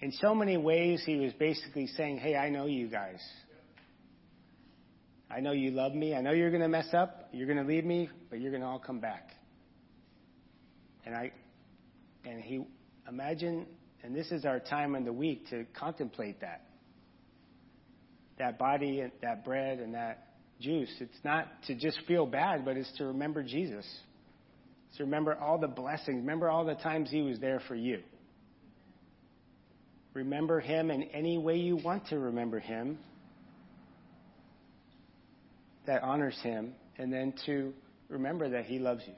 [0.00, 3.20] in so many ways, he was basically saying, Hey, I know you guys.
[5.30, 6.14] I know you love me.
[6.14, 7.28] I know you're going to mess up.
[7.32, 9.30] You're going to leave me, but you're going to all come back.
[11.04, 11.32] And I,
[12.24, 12.64] and he,
[13.06, 13.66] imagine,
[14.02, 16.62] and this is our time in the week to contemplate that.
[18.38, 20.28] That body and that bread and that
[20.60, 20.90] juice.
[21.00, 23.84] It's not to just feel bad, but it's to remember Jesus.
[24.96, 26.16] So remember all the blessings.
[26.16, 28.00] Remember all the times He was there for you.
[30.14, 32.98] Remember Him in any way you want to remember Him
[35.86, 37.72] that honors Him, and then to
[38.08, 39.14] remember that He loves you.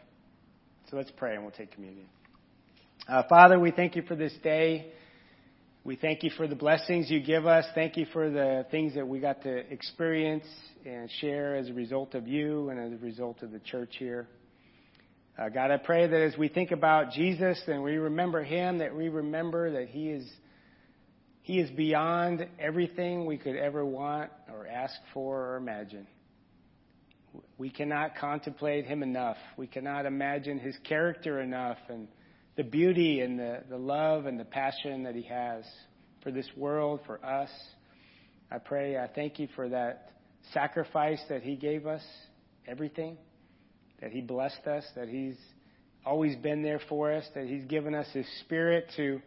[0.91, 2.07] So let's pray and we'll take communion.
[3.09, 4.93] Uh, Father, we thank you for this day.
[5.83, 7.65] We thank you for the blessings you give us.
[7.75, 10.45] Thank you for the things that we got to experience
[10.85, 14.29] and share as a result of you and as a result of the church here.
[15.39, 18.95] Uh, God, I pray that as we think about Jesus and we remember Him, that
[18.95, 20.29] we remember that He is
[21.43, 26.07] He is beyond everything we could ever want or ask for or imagine.
[27.59, 29.37] We cannot contemplate Him enough.
[29.57, 32.09] We cannot imagine His character enough and
[32.57, 35.65] the beauty and the, the love and the passion that He has
[36.23, 37.51] for this world, for us.
[38.51, 40.13] I pray, I thank you for that
[40.53, 42.03] sacrifice that He gave us,
[42.67, 43.17] everything,
[44.01, 45.37] that He blessed us, that He's
[46.05, 49.21] always been there for us, that He's given us His Spirit to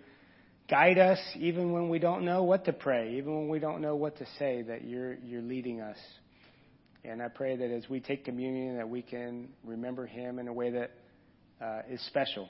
[0.70, 3.96] guide us even when we don't know what to pray, even when we don't know
[3.96, 5.98] what to say, that you're, you're leading us.
[7.04, 10.54] And I pray that as we take communion, that we can remember Him in a
[10.54, 10.92] way that
[11.62, 12.48] uh, is special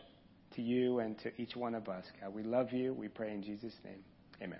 [0.55, 2.05] to you and to each one of us.
[2.21, 2.93] God, we love you.
[2.93, 4.03] We pray in Jesus' name.
[4.41, 4.59] Amen.